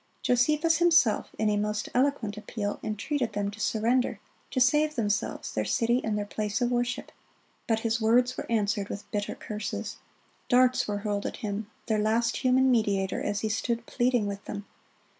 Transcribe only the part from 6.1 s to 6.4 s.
their